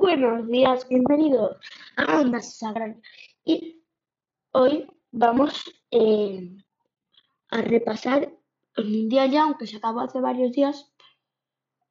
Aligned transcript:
Buenos 0.00 0.48
días, 0.48 0.88
bienvenidos 0.88 1.58
a 1.96 2.20
Onda 2.20 2.40
Sagrada. 2.40 2.96
Y 3.44 3.82
hoy 4.52 4.86
vamos 5.10 5.64
eh, 5.90 6.50
a 7.50 7.60
repasar 7.60 8.32
el 8.76 8.84
mundial 8.84 9.30
ya, 9.30 9.42
aunque 9.44 9.66
se 9.66 9.76
acabó 9.76 10.00
hace 10.00 10.20
varios 10.20 10.52
días. 10.52 10.92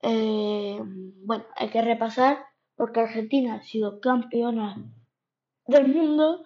Eh, 0.01 0.79
bueno, 0.83 1.45
hay 1.55 1.69
que 1.69 1.81
repasar 1.81 2.43
porque 2.75 3.02
Argentina 3.02 3.55
ha 3.55 3.61
sido 3.61 4.02
campeona 4.02 4.77
del 5.68 5.88
mundo. 5.88 6.43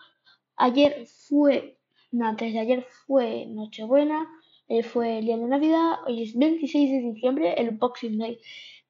Ayer 0.58 1.08
fue, 1.08 1.80
no, 2.12 2.28
antes 2.28 2.54
de 2.54 2.60
ayer 2.60 2.86
fue 3.08 3.46
Nochebuena, 3.48 4.28
eh, 4.68 4.84
fue 4.84 5.20
el 5.20 5.26
día 5.26 5.38
de 5.38 5.48
Navidad, 5.48 6.00
hoy 6.06 6.24
es 6.24 6.38
26 6.38 6.92
de 6.92 7.12
diciembre, 7.14 7.54
el 7.58 7.72
Boxing 7.72 8.18
Day 8.18 8.40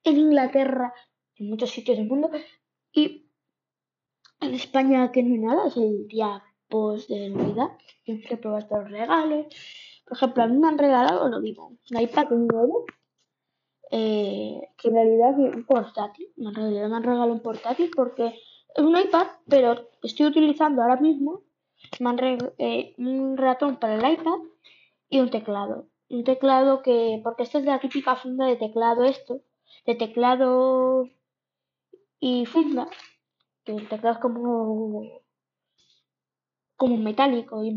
en 0.04 0.18
Inglaterra, 0.18 0.93
en 1.38 1.49
muchos 1.49 1.71
sitios 1.71 1.97
del 1.97 2.07
mundo, 2.07 2.29
y 2.91 3.29
en 4.41 4.53
España 4.53 5.12
que 5.12 5.23
no 5.23 5.34
hay 5.34 5.39
nada, 5.39 5.67
es 5.67 5.77
el 5.77 6.07
día 6.07 6.43
post 6.70 7.09
de 7.09 7.30
Navidad, 7.30 7.70
tienes 8.03 8.27
que 8.27 8.38
probar 8.38 8.67
todos 8.67 8.84
los 8.84 8.91
regalos. 8.91 9.45
Por 10.07 10.17
ejemplo, 10.17 10.43
a 10.43 10.48
mí 10.48 10.57
me 10.57 10.67
han 10.67 10.77
regalado 10.77 11.27
lo 11.29 11.40
mismo, 11.40 11.77
un 11.91 12.02
iPad 12.02 12.29
nuevo, 12.29 12.85
eh, 13.91 14.62
que 14.77 14.88
en 14.90 14.93
realidad 14.93 15.40
es 15.40 15.55
un 15.55 15.66
portátil, 15.66 16.27
en 16.38 16.53
realidad 16.53 16.90
me 16.90 16.95
han 16.95 17.03
regalado 17.03 17.31
un 17.31 17.41
portátil 17.41 17.91
porque 17.95 18.27
es 18.76 18.84
un 18.84 18.98
iPad, 18.98 19.27
pero 19.48 19.90
estoy 20.04 20.27
utilizando 20.27 20.81
ahora 20.81 20.98
mismo 20.98 21.43
me 21.99 22.09
han 22.09 22.20
eh, 22.57 22.93
un 22.98 23.38
ratón 23.38 23.77
para 23.77 23.95
el 23.95 24.13
iPad 24.13 24.40
y 25.09 25.20
un 25.20 25.29
teclado. 25.29 25.88
Un 26.09 26.23
teclado 26.23 26.81
que, 26.81 27.20
porque 27.23 27.43
esta 27.43 27.59
es 27.59 27.65
la 27.65 27.79
típica 27.79 28.15
funda 28.15 28.45
de 28.45 28.55
teclado 28.55 29.04
esto, 29.04 29.41
de 29.85 29.95
teclado 29.95 31.09
y 32.20 32.46
funda, 32.46 32.88
que 33.64 33.74
el 33.74 33.88
teclado 33.88 34.20
como, 34.20 35.22
como 36.76 36.98
metálico 36.98 37.63
y 37.63 37.76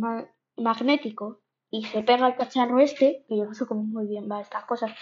magnético 0.57 1.41
y 1.71 1.85
se 1.85 2.03
pega 2.03 2.27
al 2.27 2.37
cacharro 2.37 2.81
este, 2.81 3.25
que 3.29 3.37
yo 3.37 3.45
no 3.45 3.55
sé 3.55 3.67
cómo 3.67 3.83
muy 3.83 4.07
bien 4.07 4.29
va 4.31 4.41
estas 4.41 4.65
cosas, 4.65 4.93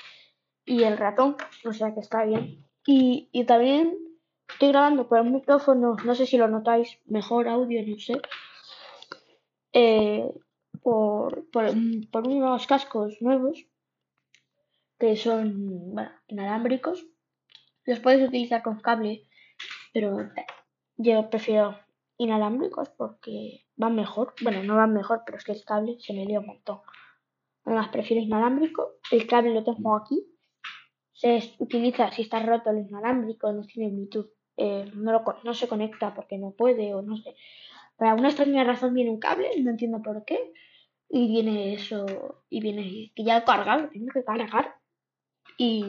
y 0.64 0.82
el 0.82 0.98
ratón, 0.98 1.36
o 1.64 1.72
sea 1.72 1.94
que 1.94 2.00
está 2.00 2.24
bien. 2.24 2.66
Y, 2.86 3.28
y 3.32 3.44
también 3.44 3.96
estoy 4.48 4.68
grabando 4.68 5.08
por 5.08 5.18
el 5.18 5.30
micrófono, 5.30 5.96
no 6.04 6.14
sé 6.14 6.26
si 6.26 6.36
lo 6.36 6.48
notáis, 6.48 6.98
mejor 7.06 7.48
audio, 7.48 7.82
no 7.86 7.98
sé. 7.98 8.20
Eh, 9.72 10.32
por, 10.82 11.48
por, 11.50 11.66
por, 12.10 12.28
unos 12.28 12.66
cascos 12.66 13.20
nuevos 13.20 13.66
que 14.98 15.16
son 15.16 15.94
bueno, 15.94 16.10
inalámbricos. 16.28 17.06
Los 17.86 18.00
puedes 18.00 18.26
utilizar 18.26 18.62
con 18.62 18.80
cable, 18.80 19.22
pero 19.92 20.30
yo 20.96 21.30
prefiero 21.30 21.78
inalámbricos 22.18 22.88
porque 22.90 23.66
van 23.76 23.94
mejor. 23.94 24.34
Bueno, 24.42 24.62
no 24.62 24.76
van 24.76 24.92
mejor, 24.92 25.22
pero 25.24 25.38
es 25.38 25.44
que 25.44 25.52
el 25.52 25.64
cable 25.64 25.96
se 26.00 26.12
me 26.12 26.26
lía 26.26 26.40
un 26.40 26.46
montón. 26.46 26.80
Además, 27.64 27.88
prefiero 27.88 28.22
inalámbrico. 28.22 28.96
El 29.10 29.26
cable 29.26 29.54
lo 29.54 29.64
tengo 29.64 29.96
aquí. 29.96 30.26
Se 31.12 31.54
utiliza 31.58 32.10
si 32.10 32.22
está 32.22 32.40
roto 32.40 32.70
el 32.70 32.86
inalámbrico, 32.88 33.52
no 33.52 33.62
tiene 33.62 33.90
Bluetooth. 33.90 34.30
Eh, 34.56 34.90
no, 34.94 35.12
lo, 35.12 35.24
no 35.44 35.54
se 35.54 35.68
conecta 35.68 36.14
porque 36.14 36.38
no 36.38 36.50
puede 36.52 36.94
o 36.94 37.02
no 37.02 37.16
sé. 37.16 37.34
Por 37.96 38.08
alguna 38.08 38.28
extraña 38.28 38.64
razón 38.64 38.94
viene 38.94 39.10
un 39.10 39.18
cable, 39.18 39.48
no 39.62 39.70
entiendo 39.70 40.02
por 40.02 40.24
qué. 40.24 40.52
Y 41.08 41.28
viene 41.28 41.72
eso, 41.74 42.42
y 42.50 42.60
viene 42.60 43.12
que 43.14 43.24
ya 43.24 43.44
cargado, 43.44 43.88
tengo 43.90 44.08
que 44.12 44.24
cargar. 44.24 44.74
Y, 45.56 45.84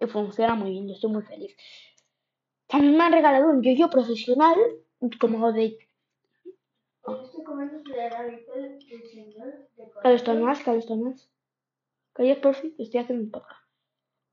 y 0.00 0.06
funciona 0.06 0.54
muy 0.54 0.70
bien, 0.70 0.88
yo 0.88 0.94
estoy 0.94 1.10
muy 1.10 1.22
feliz. 1.22 1.54
También 2.66 2.96
me 2.96 3.04
han 3.04 3.12
regalado 3.12 3.50
un 3.50 3.62
yo-yo 3.62 3.90
profesional, 3.90 4.56
como 5.20 5.52
de. 5.52 5.76
Esto 10.04 10.34
más, 10.34 10.66
esto 10.66 10.96
más. 10.96 11.30
Calla 12.14 12.40
por 12.40 12.54
fin, 12.54 12.74
estoy 12.78 13.00
haciendo 13.00 13.24
un 13.24 13.30
poco. 13.30 13.48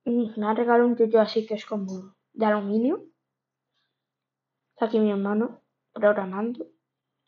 Me 0.05 0.45
han 0.45 0.55
regalado 0.55 0.87
un 0.87 0.95
yo-yo 0.95 1.19
así 1.19 1.45
que 1.45 1.55
es 1.55 1.65
como 1.65 2.15
de 2.33 2.45
aluminio. 2.45 3.05
Está 4.71 4.85
aquí 4.85 4.99
mi 4.99 5.11
hermano 5.11 5.61
programando. 5.91 6.71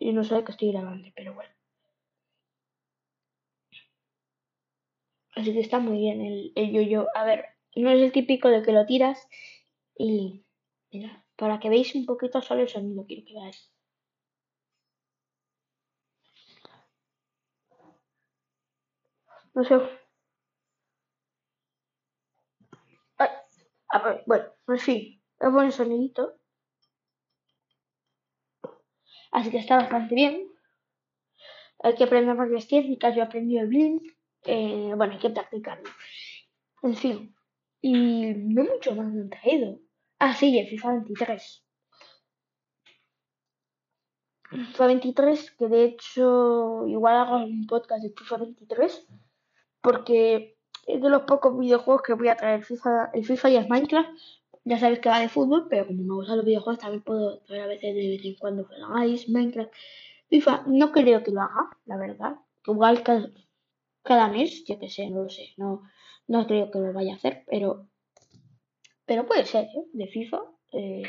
Y 0.01 0.13
no 0.13 0.23
sabe 0.23 0.45
que 0.45 0.53
estoy 0.53 0.71
grabando, 0.71 1.09
pero 1.13 1.33
bueno. 1.33 1.53
Así 5.35 5.51
que 5.53 5.59
está 5.59 5.79
muy 5.79 5.97
bien 5.97 6.21
el 6.55 6.71
yo-yo. 6.71 7.07
A 7.15 7.25
ver, 7.25 7.58
no 7.75 7.89
es 7.91 8.01
el 8.01 8.11
típico 8.11 8.49
de 8.49 8.61
que 8.63 8.71
lo 8.71 8.85
tiras 8.85 9.27
y. 9.97 10.43
Mira, 10.91 11.25
para 11.35 11.59
que 11.59 11.69
veáis 11.69 11.93
un 11.95 12.05
poquito 12.05 12.41
solo 12.41 12.61
el 12.61 12.69
sonido, 12.69 13.05
quiero 13.05 13.25
que 13.25 13.33
veáis. 13.33 13.71
No 19.53 19.63
sé. 19.63 19.75
Bueno, 24.25 24.45
en 24.67 24.79
fin, 24.79 25.21
es 25.39 25.51
buen 25.51 25.71
sonidito. 25.71 26.35
Así 29.31 29.51
que 29.51 29.57
está 29.59 29.77
bastante 29.77 30.15
bien. 30.15 30.47
Hay 31.83 31.95
que 31.95 32.03
aprender 32.03 32.35
varias 32.35 32.67
técnicas. 32.67 33.15
Yo 33.15 33.21
he 33.21 33.25
aprendido 33.25 33.61
el 33.63 33.67
blink. 33.67 34.03
Eh, 34.45 34.93
bueno, 34.95 35.13
hay 35.13 35.19
que 35.19 35.29
practicarlo. 35.29 35.89
En 36.83 36.95
fin. 36.95 37.35
Y 37.81 38.33
no 38.35 38.63
mucho 38.63 38.95
más 38.95 39.07
han 39.07 39.29
traído. 39.29 39.79
Ah, 40.19 40.33
sí, 40.33 40.57
el 40.57 40.67
FIFA 40.67 40.91
23. 40.93 41.63
FIFA 44.49 44.87
23, 44.87 45.51
que 45.51 45.67
de 45.67 45.83
hecho 45.85 46.87
igual 46.87 47.15
hago 47.15 47.37
un 47.37 47.67
podcast 47.67 48.03
de 48.03 48.13
FIFA 48.17 48.37
23. 48.37 49.07
Porque 49.81 50.57
es 50.87 51.01
de 51.01 51.09
los 51.09 51.23
pocos 51.23 51.57
videojuegos 51.57 52.01
que 52.01 52.13
voy 52.13 52.27
a 52.27 52.35
traer. 52.35 52.63
FIFA, 52.65 53.11
el 53.13 53.25
FIFA 53.25 53.49
y 53.49 53.55
el 53.55 53.69
Minecraft 53.69 54.09
ya 54.69 54.77
sabéis 54.77 54.99
que 54.99 55.09
va 55.09 55.19
de 55.19 55.29
fútbol, 55.29 55.67
pero 55.69 55.87
como 55.87 56.03
me 56.03 56.13
gustan 56.13 56.37
los 56.37 56.45
videojuegos, 56.45 56.79
también 56.79 57.01
puedo 57.01 57.41
ver 57.49 57.61
a 57.61 57.67
veces 57.67 57.95
de 57.95 58.07
vez 58.07 58.25
en 58.25 58.35
cuando 58.35 58.65
juegáis 58.65 59.27
Minecraft. 59.29 59.71
FIFA, 60.29 60.63
no 60.67 60.91
creo 60.91 61.23
que 61.23 61.31
lo 61.31 61.41
haga, 61.41 61.69
la 61.85 61.97
verdad. 61.97 62.35
Igual 62.67 63.01
cada, 63.01 63.29
cada 64.09 64.27
mes, 64.27 64.65
yo 64.67 64.79
que 64.79 64.89
sé, 64.89 65.09
no 65.09 65.23
lo 65.23 65.29
sé. 65.29 65.45
No, 65.57 65.83
no 66.27 66.47
creo 66.47 66.71
que 66.71 66.79
lo 66.79 66.91
vaya 66.93 67.13
a 67.13 67.17
hacer, 67.17 67.43
pero 67.47 67.87
pero 69.09 69.25
puede 69.25 69.45
ser, 69.45 69.65
¿eh? 69.65 69.85
De 69.93 70.07
FIFA. 70.07 70.39
Eh, 70.71 71.03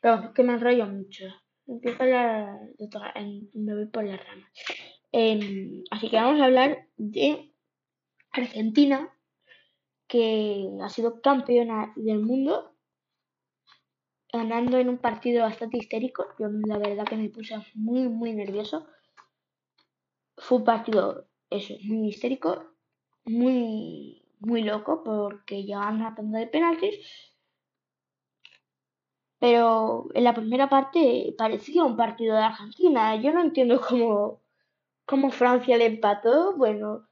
pero 0.00 0.32
que 0.34 0.44
me 0.44 0.52
enrollo 0.54 0.86
mucho. 0.86 1.24
Empiezo 1.66 2.04
la, 2.04 2.58
me 3.54 3.74
voy 3.74 3.86
por 3.86 4.04
las 4.04 4.24
ramas. 4.24 4.50
Eh, 5.10 5.82
así 5.90 6.10
que 6.10 6.16
vamos 6.16 6.40
a 6.40 6.44
hablar 6.44 6.86
de 6.96 7.52
Argentina, 8.30 9.12
que 10.06 10.68
ha 10.80 10.88
sido 10.88 11.20
campeona 11.20 11.92
del 11.96 12.20
mundo, 12.20 12.72
ganando 14.32 14.78
en 14.78 14.88
un 14.88 14.98
partido 14.98 15.42
bastante 15.42 15.78
histérico. 15.78 16.24
Yo 16.38 16.46
la 16.48 16.78
verdad 16.78 17.04
que 17.04 17.16
me 17.16 17.30
puse 17.30 17.56
muy, 17.74 18.08
muy 18.08 18.32
nervioso. 18.32 18.86
Fue 20.36 20.58
un 20.58 20.64
partido, 20.64 21.26
eso, 21.50 21.74
muy 21.84 22.08
histérico, 22.08 22.64
muy, 23.24 24.24
muy 24.40 24.62
loco, 24.62 25.02
porque 25.04 25.62
llegaban 25.64 26.02
a 26.02 26.14
tanda 26.14 26.38
de 26.38 26.46
penaltis. 26.46 27.34
Pero 29.40 30.08
en 30.14 30.24
la 30.24 30.34
primera 30.34 30.68
parte 30.68 31.34
parecía 31.38 31.84
un 31.84 31.96
partido 31.96 32.36
de 32.36 32.42
Argentina. 32.42 33.14
Yo 33.16 33.32
no 33.32 33.40
entiendo 33.40 33.80
cómo, 33.88 34.42
cómo 35.06 35.30
Francia 35.30 35.76
le 35.76 35.86
empató. 35.86 36.56
Bueno, 36.56 37.08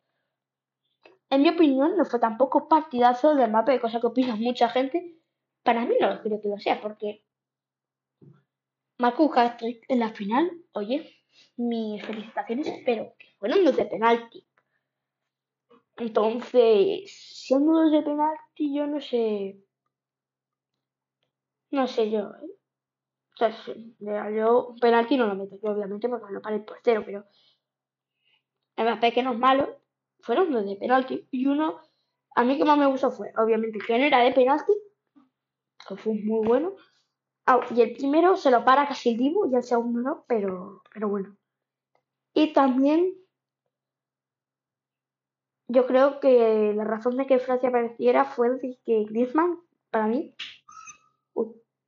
en 1.31 1.43
mi 1.43 1.49
opinión, 1.49 1.97
no 1.97 2.05
fue 2.05 2.19
tampoco 2.21 2.69
partidazo 2.69 3.35
del 3.35 3.51
mapa, 3.51 3.79
cosa 3.81 4.01
que 4.01 4.07
opina 4.09 4.37
mucha 4.37 4.69
gente. 4.69 5.19
Para 5.63 5.85
mí 5.85 5.95
no 6.01 6.21
creo 6.23 6.41
que 6.41 6.49
lo 6.49 6.59
sea, 6.59 6.81
porque 6.81 7.25
Marco 8.99 9.29
Castric 9.31 9.85
en 9.89 10.01
la 10.01 10.11
final, 10.11 10.51
oye, 10.73 11.13
mis 11.57 12.05
felicitaciones, 12.05 12.83
pero 12.85 13.15
que 13.19 13.29
fueron 13.39 13.65
los 13.65 13.77
de 13.77 13.87
penalti. 13.87 14.47
Entonces, 15.97 17.11
siendo 17.45 17.83
los 17.83 17.93
de 17.93 18.03
penalti, 18.03 18.75
yo 18.75 18.87
no 18.87 19.01
sé. 19.01 19.59
No 21.71 21.87
sé 21.87 22.11
yo. 22.11 22.21
¿eh? 22.21 22.57
O 23.35 23.37
sea, 23.39 24.31
yo 24.31 24.69
un 24.69 24.79
penalti 24.79 25.17
no 25.17 25.27
lo 25.27 25.35
meto 25.35 25.59
yo, 25.63 25.71
obviamente, 25.71 26.09
porque 26.09 26.33
no 26.33 26.41
para 26.41 26.57
el 26.57 26.65
portero, 26.65 27.05
pero. 27.05 27.27
Mbappé 28.77 29.13
que 29.13 29.23
no 29.23 29.33
es 29.33 29.39
malo, 29.39 29.81
fueron 30.21 30.53
dos 30.53 30.67
de 30.67 30.77
penalti. 30.77 31.27
Y 31.31 31.47
uno, 31.47 31.81
a 32.35 32.45
mí 32.45 32.59
que 32.59 32.65
más 32.65 32.79
me 32.79 32.87
gustó 32.87 33.11
fue, 33.11 33.33
obviamente, 33.39 33.79
que 33.79 33.99
no 33.99 34.05
era 34.05 34.21
de 34.21 34.33
penalti, 34.33 34.73
que 35.89 35.97
fue 35.97 36.15
muy 36.15 36.47
bueno. 36.47 36.77
Y 37.71 37.81
el 37.81 37.93
primero 37.93 38.37
se 38.37 38.51
lo 38.51 38.65
para 38.65 38.89
casi 38.89 39.11
el 39.11 39.19
Dibu 39.19 39.47
y 39.47 39.55
el 39.55 39.63
segundo 39.63 40.01
no, 40.01 40.25
pero, 40.27 40.83
pero 40.93 41.09
bueno. 41.09 41.37
Y 42.35 42.53
también 42.53 43.15
yo 45.69 45.87
creo 45.87 46.21
que 46.21 46.73
la 46.75 46.85
razón 46.85 47.17
de 47.17 47.27
que 47.27 47.39
Francia 47.39 47.69
apareciera 47.69 48.25
fue 48.25 48.51
de 48.51 48.79
que 48.85 49.05
Griezmann, 49.05 49.61
para 49.91 50.07
mí, 50.09 50.35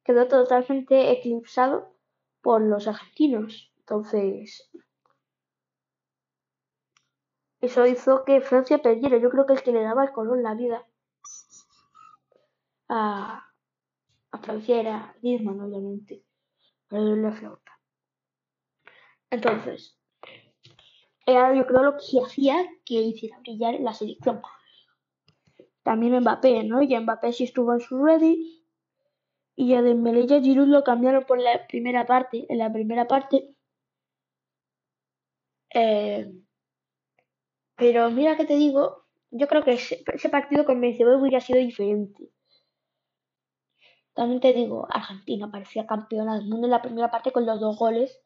quedó 0.04 0.26
totalmente 0.26 1.10
eclipsado 1.10 1.92
por 2.40 2.62
los 2.62 2.88
argentinos. 2.88 3.72
Entonces, 3.80 4.70
eso 7.60 7.86
hizo 7.86 8.24
que 8.24 8.40
Francia 8.40 8.78
perdiera. 8.78 9.18
Yo 9.18 9.30
creo 9.30 9.44
que 9.44 9.54
el 9.54 9.62
que 9.62 9.72
le 9.72 9.82
daba 9.82 10.04
el 10.04 10.12
color 10.12 10.38
la 10.40 10.54
vida 10.54 10.86
a, 12.88 13.47
a 14.38 14.42
Francia 14.42 14.80
era 14.80 15.14
Griezmann, 15.20 15.60
obviamente, 15.60 16.24
pero 16.88 17.16
la 17.16 17.32
flauta. 17.32 17.72
Entonces, 19.30 19.98
era 21.26 21.54
yo 21.54 21.66
creo 21.66 21.82
lo 21.82 21.96
que 21.96 22.20
hacía 22.24 22.56
que 22.84 22.94
hiciera 22.94 23.38
brillar 23.40 23.80
la 23.80 23.92
selección. 23.92 24.40
También 25.82 26.20
Mbappé, 26.20 26.64
¿no? 26.64 26.82
Y 26.82 26.98
Mbappé 26.98 27.32
sí 27.32 27.44
estuvo 27.44 27.72
en 27.74 27.80
su 27.80 28.02
ready. 28.02 28.64
Y 29.56 29.74
a 29.74 29.82
Dembélé 29.82 30.26
y 30.28 30.34
a 30.34 30.40
Giroud 30.40 30.68
lo 30.68 30.84
cambiaron 30.84 31.24
por 31.24 31.40
la 31.40 31.66
primera 31.66 32.06
parte. 32.06 32.46
En 32.48 32.58
la 32.58 32.72
primera 32.72 33.06
parte. 33.06 33.54
Eh, 35.74 36.32
pero 37.76 38.10
mira 38.10 38.36
que 38.36 38.44
te 38.44 38.56
digo, 38.56 39.04
yo 39.30 39.46
creo 39.48 39.62
que 39.62 39.72
ese, 39.74 40.28
partido 40.30 40.64
con 40.64 40.80
Venezuela 40.80 41.16
hubiera 41.16 41.40
sido 41.40 41.58
diferente. 41.58 42.30
También 44.18 44.40
te 44.40 44.52
digo, 44.52 44.88
Argentina 44.90 45.48
parecía 45.48 45.86
campeona 45.86 46.34
del 46.34 46.48
mundo 46.48 46.66
en 46.66 46.72
la 46.72 46.82
primera 46.82 47.08
parte 47.08 47.30
con 47.30 47.46
los 47.46 47.60
dos 47.60 47.78
goles 47.78 48.20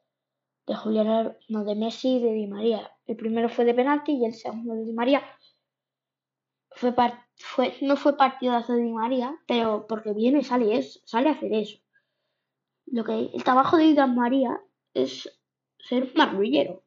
de 0.66 0.74
Julián, 0.74 1.36
no, 1.50 1.64
de 1.64 1.74
Messi 1.74 2.16
y 2.16 2.22
de 2.22 2.32
Di 2.32 2.46
María. 2.46 2.90
El 3.04 3.16
primero 3.16 3.50
fue 3.50 3.66
de 3.66 3.74
penalti 3.74 4.12
y 4.12 4.24
el 4.24 4.32
segundo 4.32 4.72
de 4.72 4.86
Di 4.86 4.94
María. 4.94 5.22
Fue, 6.70 6.94
fue 7.36 7.74
no 7.82 7.98
fue 7.98 8.16
partido 8.16 8.58
de 8.58 8.82
Di 8.82 8.90
María, 8.90 9.38
pero 9.46 9.86
porque 9.86 10.14
viene 10.14 10.42
sale, 10.42 10.78
es, 10.78 11.02
sale 11.04 11.28
a 11.28 11.32
hacer 11.32 11.52
eso. 11.52 11.78
Lo 12.86 13.04
que, 13.04 13.30
el 13.34 13.44
trabajo 13.44 13.76
de 13.76 13.88
Di 13.88 13.94
María 13.94 14.62
es 14.94 15.28
ser 15.78 16.04
un 16.04 16.12
marrullero. 16.14 16.84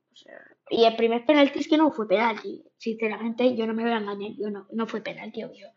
y 0.72 0.84
el 0.84 0.96
primer 0.96 1.28
penalti 1.28 1.60
es 1.60 1.68
que 1.68 1.78
no 1.78 1.92
fue 1.92 2.08
penalti. 2.08 2.64
Sinceramente, 2.78 3.56
yo 3.56 3.68
no 3.68 3.76
me 3.76 3.84
voy 3.84 3.92
a 3.92 3.98
engañar, 3.98 4.32
yo 4.32 4.50
no, 4.50 4.66
no 4.72 4.88
fue 4.88 5.02
penalti, 5.02 5.44
obvio. 5.44 5.68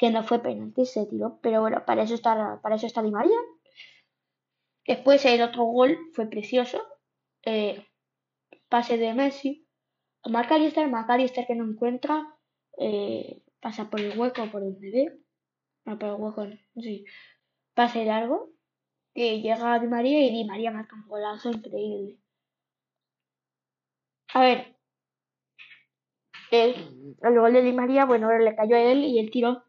Que 0.00 0.10
no 0.10 0.24
fue 0.24 0.42
penalti, 0.42 0.84
se 0.86 1.06
tiró. 1.06 1.38
Pero 1.42 1.60
bueno, 1.60 1.84
para 1.86 2.02
eso 2.02 2.14
está, 2.14 2.58
para 2.62 2.74
eso 2.74 2.86
está 2.86 3.02
Di 3.02 3.12
María. 3.12 3.38
Después 4.86 5.24
el 5.26 5.42
otro 5.42 5.64
gol 5.64 5.96
fue 6.14 6.26
precioso, 6.26 6.82
eh, 7.44 7.86
pase 8.68 8.96
de 8.96 9.14
Messi 9.14 9.68
McAllister, 10.28 10.88
McAllister 10.88 11.46
que 11.46 11.54
no 11.54 11.64
encuentra, 11.64 12.26
eh, 12.78 13.42
pasa 13.60 13.88
por 13.88 14.00
el 14.00 14.18
hueco 14.18 14.50
por 14.50 14.62
el 14.62 14.74
ve, 14.74 15.18
no 15.84 15.98
por 15.98 16.08
el 16.08 16.14
hueco, 16.16 16.46
sí, 16.76 17.04
pase 17.74 18.04
largo, 18.04 18.50
y 19.14 19.42
llega 19.42 19.74
a 19.74 19.78
Di 19.78 19.86
María 19.86 20.26
y 20.26 20.30
Di 20.30 20.44
María 20.44 20.70
marca 20.70 20.96
un 20.96 21.08
golazo 21.08 21.50
increíble. 21.50 22.18
A 24.34 24.40
ver, 24.40 24.76
el, 26.50 27.16
el 27.22 27.38
gol 27.38 27.52
de 27.52 27.62
Di 27.62 27.72
María, 27.72 28.04
bueno, 28.04 28.30
le 28.36 28.54
cayó 28.54 28.76
a 28.76 28.80
él 28.80 29.04
y 29.04 29.18
el 29.18 29.30
tiro, 29.30 29.64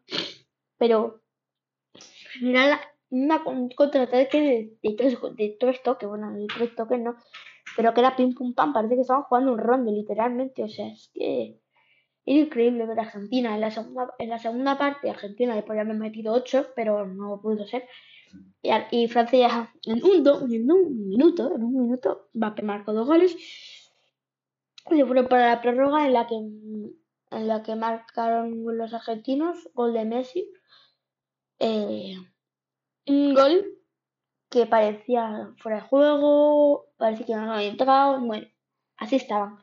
pero 0.82 1.22
mira 2.40 2.80
una 3.10 3.44
contraataque 3.44 4.40
de, 4.40 4.78
de, 4.82 4.96
tres, 4.96 5.16
de 5.36 5.56
tres 5.60 5.80
toques, 5.84 6.08
bueno, 6.08 6.32
de 6.32 6.48
tres 6.52 6.74
toques 6.74 6.98
no, 6.98 7.14
pero 7.76 7.94
que 7.94 8.00
era 8.00 8.16
pim 8.16 8.34
pum 8.34 8.52
pam, 8.52 8.72
parece 8.72 8.96
que 8.96 9.02
estaban 9.02 9.22
jugando 9.22 9.52
un 9.52 9.58
rondo, 9.60 9.92
literalmente, 9.92 10.64
o 10.64 10.68
sea, 10.68 10.88
es 10.88 11.08
que 11.14 11.60
era 12.26 12.40
increíble 12.40 12.84
ver 12.86 12.98
a 12.98 13.02
Argentina. 13.02 13.54
En 13.54 13.60
la 13.60 13.70
segunda, 13.70 14.12
en 14.18 14.28
la 14.28 14.40
segunda 14.40 14.76
parte, 14.76 15.08
Argentina 15.08 15.54
le 15.54 15.62
podría 15.62 15.82
haber 15.82 15.94
metido 15.94 16.32
8, 16.32 16.72
pero 16.74 17.06
no 17.06 17.40
pudo 17.40 17.64
ser. 17.64 17.86
Y, 18.90 19.06
Francia 19.06 19.38
ya 19.38 19.72
en 19.86 20.02
un, 20.02 20.26
en 20.52 20.72
un 20.72 21.08
minuto, 21.08 21.54
en 21.54 21.62
un 21.62 21.80
minuto, 21.80 22.28
a 22.42 22.54
marcar 22.60 22.92
dos 22.92 23.06
goles. 23.06 23.36
Y 24.90 24.96
se 24.96 25.06
fueron 25.06 25.28
para 25.28 25.46
la 25.46 25.62
prórroga 25.62 26.06
en 26.06 26.12
la 26.12 26.26
que 26.26 26.34
en 27.32 27.48
la 27.48 27.62
que 27.62 27.74
marcaron 27.74 28.64
los 28.76 28.92
argentinos, 28.92 29.68
gol 29.74 29.92
de 29.92 30.04
Messi. 30.04 30.50
Eh, 31.58 32.16
un 33.06 33.34
gol 33.34 33.78
que 34.50 34.66
parecía 34.66 35.50
fuera 35.58 35.78
de 35.78 35.88
juego, 35.88 36.86
parecía 36.96 37.26
que 37.26 37.34
no 37.34 37.52
había 37.52 37.68
entrado, 37.68 38.20
bueno, 38.20 38.46
así 38.96 39.16
estaban. 39.16 39.58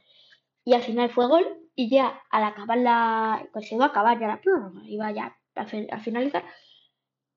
Y 0.65 0.73
al 0.73 0.83
final 0.83 1.09
fue 1.09 1.27
gol 1.27 1.45
y 1.75 1.89
ya 1.89 2.21
al 2.31 2.43
acabar 2.43 2.77
la, 2.77 3.47
pues 3.53 3.71
iba 3.71 3.85
a 3.85 3.87
acabar 3.89 4.19
ya 4.19 4.27
la 4.27 4.41
prórroga, 4.41 4.81
iba 4.85 5.11
ya 5.11 5.37
a, 5.55 5.65
finalizar, 5.65 6.43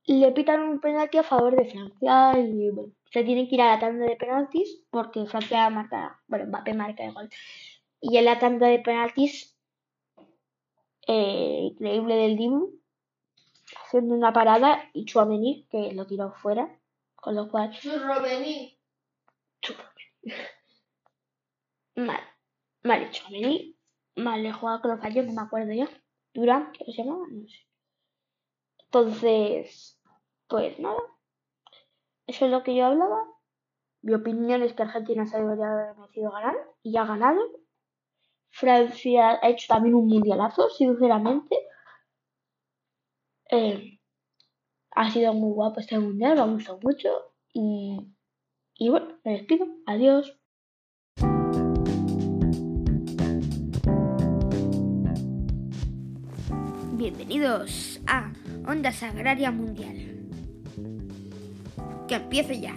le 0.06 0.32
pitaron 0.32 0.68
un 0.68 0.80
penalti 0.80 1.18
a 1.18 1.22
favor 1.22 1.56
de 1.56 1.70
Francia 1.70 2.32
y 2.38 2.70
bueno, 2.70 2.92
se 3.10 3.22
tienen 3.24 3.48
que 3.48 3.54
ir 3.56 3.62
a 3.62 3.74
la 3.74 3.80
tanda 3.80 4.06
de 4.06 4.16
penaltis 4.16 4.84
porque 4.90 5.26
Francia 5.26 5.68
marca, 5.70 6.20
bueno, 6.26 6.46
Mbappé 6.46 6.74
marca 6.74 7.04
el 7.04 7.12
gol. 7.12 7.28
Y 8.00 8.16
en 8.16 8.24
la 8.24 8.38
tanda 8.38 8.66
de 8.66 8.80
penaltis, 8.80 9.51
eh, 11.06 11.70
increíble 11.72 12.14
del 12.16 12.36
Dibu, 12.36 12.80
haciendo 13.84 14.14
una 14.14 14.32
parada 14.32 14.90
y 14.92 15.04
Chouameni, 15.04 15.66
que 15.70 15.92
lo 15.92 16.06
tiró 16.06 16.32
fuera, 16.32 16.78
con 17.14 17.34
lo 17.34 17.48
cual... 17.48 17.70
Churromeni. 17.70 18.78
Mal. 21.96 22.20
Vale, 22.82 23.10
Chouameni. 23.10 23.76
Mal, 24.16 24.44
he 24.44 24.52
jugado 24.52 24.82
con 24.82 24.90
los 24.92 25.00
fallos, 25.00 25.26
no 25.26 25.32
me 25.32 25.42
acuerdo 25.42 25.72
ya. 25.72 25.88
Durán, 26.34 26.72
¿qué 26.72 26.84
se 26.84 26.92
llama? 27.04 27.26
No 27.30 27.48
sé. 27.48 27.66
Entonces, 28.84 29.98
pues 30.48 30.78
nada. 30.78 31.00
Eso 32.26 32.44
es 32.44 32.50
lo 32.50 32.62
que 32.62 32.74
yo 32.74 32.86
hablaba. 32.86 33.24
Mi 34.02 34.14
opinión 34.14 34.62
es 34.62 34.72
que 34.74 34.82
Argentina 34.82 35.26
se 35.26 35.38
debería 35.38 35.72
haber 35.72 35.96
merecido 35.96 36.30
ganar 36.30 36.56
y 36.82 36.96
ha 36.96 37.04
ganado. 37.04 37.40
Francia 38.52 39.38
ha 39.42 39.48
hecho 39.48 39.66
también 39.68 39.94
un 39.94 40.06
mundialazo, 40.06 40.68
sinceramente. 40.68 41.56
Eh, 43.50 43.98
ha 44.90 45.10
sido 45.10 45.32
muy 45.32 45.52
guapo 45.52 45.80
este 45.80 45.98
mundial, 45.98 46.34
me 46.34 46.40
ha 46.42 46.44
gustado 46.44 46.78
mucho. 46.82 47.08
Y, 47.54 47.98
y 48.74 48.88
bueno, 48.90 49.18
me 49.24 49.32
despido. 49.32 49.66
Adiós. 49.86 50.38
Bienvenidos 56.92 58.00
a 58.06 58.32
Onda 58.68 58.92
Sagraria 58.92 59.50
Mundial. 59.50 60.28
Que 62.06 62.16
empiece 62.16 62.60
ya. 62.60 62.76